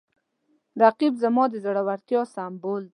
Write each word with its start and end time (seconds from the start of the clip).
رقیب 0.81 1.13
زما 1.23 1.43
د 1.51 1.55
زړورتیا 1.63 2.21
سمبول 2.35 2.81
دی 2.85 2.89